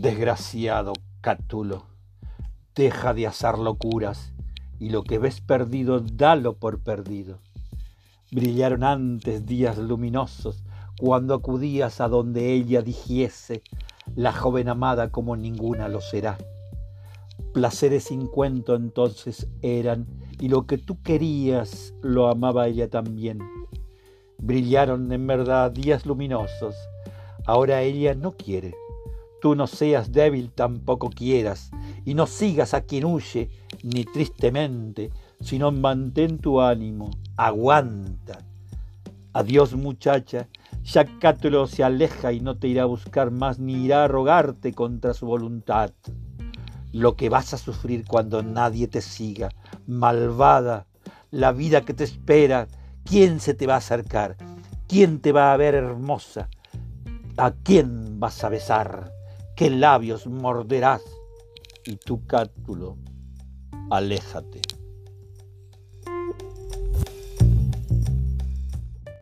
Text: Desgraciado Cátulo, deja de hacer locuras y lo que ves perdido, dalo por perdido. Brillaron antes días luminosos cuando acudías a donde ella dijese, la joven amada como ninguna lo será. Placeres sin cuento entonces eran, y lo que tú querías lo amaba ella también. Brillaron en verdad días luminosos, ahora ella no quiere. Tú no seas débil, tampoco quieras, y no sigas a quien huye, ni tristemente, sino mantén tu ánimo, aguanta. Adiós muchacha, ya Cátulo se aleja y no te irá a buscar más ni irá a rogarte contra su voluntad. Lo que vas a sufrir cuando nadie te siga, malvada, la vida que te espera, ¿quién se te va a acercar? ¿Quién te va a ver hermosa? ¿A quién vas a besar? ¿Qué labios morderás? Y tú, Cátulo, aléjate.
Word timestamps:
Desgraciado 0.00 0.94
Cátulo, 1.20 1.82
deja 2.74 3.12
de 3.12 3.26
hacer 3.26 3.58
locuras 3.58 4.32
y 4.78 4.88
lo 4.88 5.02
que 5.02 5.18
ves 5.18 5.42
perdido, 5.42 6.00
dalo 6.00 6.54
por 6.54 6.80
perdido. 6.80 7.40
Brillaron 8.32 8.82
antes 8.82 9.44
días 9.44 9.76
luminosos 9.76 10.64
cuando 10.98 11.34
acudías 11.34 12.00
a 12.00 12.08
donde 12.08 12.54
ella 12.54 12.80
dijese, 12.80 13.62
la 14.16 14.32
joven 14.32 14.70
amada 14.70 15.10
como 15.10 15.36
ninguna 15.36 15.86
lo 15.88 16.00
será. 16.00 16.38
Placeres 17.52 18.04
sin 18.04 18.26
cuento 18.26 18.76
entonces 18.76 19.48
eran, 19.60 20.06
y 20.40 20.48
lo 20.48 20.66
que 20.66 20.78
tú 20.78 21.02
querías 21.02 21.92
lo 22.00 22.28
amaba 22.28 22.68
ella 22.68 22.88
también. 22.88 23.40
Brillaron 24.38 25.12
en 25.12 25.26
verdad 25.26 25.70
días 25.70 26.06
luminosos, 26.06 26.74
ahora 27.44 27.82
ella 27.82 28.14
no 28.14 28.32
quiere. 28.32 28.74
Tú 29.40 29.54
no 29.54 29.66
seas 29.66 30.12
débil, 30.12 30.52
tampoco 30.52 31.08
quieras, 31.08 31.70
y 32.04 32.14
no 32.14 32.26
sigas 32.26 32.74
a 32.74 32.82
quien 32.82 33.06
huye, 33.06 33.48
ni 33.82 34.04
tristemente, 34.04 35.10
sino 35.40 35.72
mantén 35.72 36.38
tu 36.38 36.60
ánimo, 36.60 37.10
aguanta. 37.36 38.38
Adiós 39.32 39.74
muchacha, 39.74 40.48
ya 40.84 41.04
Cátulo 41.18 41.66
se 41.66 41.84
aleja 41.84 42.32
y 42.32 42.40
no 42.40 42.58
te 42.58 42.68
irá 42.68 42.82
a 42.82 42.86
buscar 42.86 43.30
más 43.30 43.58
ni 43.58 43.84
irá 43.84 44.04
a 44.04 44.08
rogarte 44.08 44.72
contra 44.72 45.14
su 45.14 45.26
voluntad. 45.26 45.92
Lo 46.92 47.16
que 47.16 47.28
vas 47.28 47.54
a 47.54 47.58
sufrir 47.58 48.04
cuando 48.06 48.42
nadie 48.42 48.88
te 48.88 49.00
siga, 49.00 49.50
malvada, 49.86 50.86
la 51.30 51.52
vida 51.52 51.82
que 51.82 51.94
te 51.94 52.04
espera, 52.04 52.66
¿quién 53.04 53.40
se 53.40 53.54
te 53.54 53.66
va 53.66 53.74
a 53.74 53.78
acercar? 53.78 54.36
¿Quién 54.88 55.20
te 55.20 55.32
va 55.32 55.52
a 55.52 55.56
ver 55.56 55.76
hermosa? 55.76 56.48
¿A 57.36 57.52
quién 57.52 58.18
vas 58.18 58.42
a 58.42 58.48
besar? 58.48 59.19
¿Qué 59.60 59.68
labios 59.68 60.26
morderás? 60.26 61.02
Y 61.84 61.96
tú, 61.96 62.24
Cátulo, 62.26 62.96
aléjate. 63.90 64.62